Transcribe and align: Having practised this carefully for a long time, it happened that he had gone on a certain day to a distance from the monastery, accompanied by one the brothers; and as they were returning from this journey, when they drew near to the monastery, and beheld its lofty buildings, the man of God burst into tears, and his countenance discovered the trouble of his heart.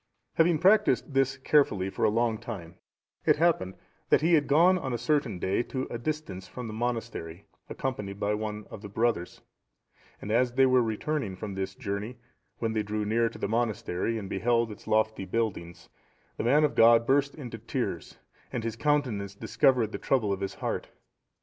Having 0.33 0.57
practised 0.57 1.13
this 1.13 1.37
carefully 1.37 1.91
for 1.91 2.03
a 2.05 2.09
long 2.09 2.39
time, 2.39 2.73
it 3.23 3.35
happened 3.35 3.75
that 4.09 4.21
he 4.21 4.33
had 4.33 4.47
gone 4.47 4.75
on 4.79 4.93
a 4.93 4.97
certain 4.97 5.37
day 5.37 5.61
to 5.61 5.85
a 5.91 5.99
distance 5.99 6.47
from 6.47 6.65
the 6.67 6.73
monastery, 6.73 7.45
accompanied 7.69 8.19
by 8.19 8.33
one 8.33 8.65
the 8.81 8.89
brothers; 8.89 9.41
and 10.19 10.31
as 10.31 10.53
they 10.53 10.65
were 10.65 10.81
returning 10.81 11.35
from 11.35 11.53
this 11.53 11.75
journey, 11.75 12.17
when 12.57 12.73
they 12.73 12.81
drew 12.81 13.05
near 13.05 13.29
to 13.29 13.37
the 13.37 13.47
monastery, 13.47 14.17
and 14.17 14.27
beheld 14.27 14.71
its 14.71 14.87
lofty 14.87 15.23
buildings, 15.25 15.87
the 16.35 16.43
man 16.43 16.63
of 16.63 16.73
God 16.73 17.05
burst 17.05 17.35
into 17.35 17.59
tears, 17.59 18.17
and 18.51 18.63
his 18.63 18.75
countenance 18.75 19.35
discovered 19.35 19.91
the 19.91 19.99
trouble 19.99 20.33
of 20.33 20.39
his 20.41 20.55
heart. 20.55 20.89